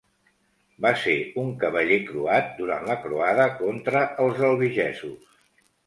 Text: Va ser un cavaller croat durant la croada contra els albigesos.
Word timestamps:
Va 0.85 0.91
ser 1.01 1.13
un 1.41 1.51
cavaller 1.65 2.01
croat 2.09 2.51
durant 2.63 2.89
la 2.91 2.99
croada 3.07 3.49
contra 3.63 4.05
els 4.27 4.45
albigesos. 4.53 5.43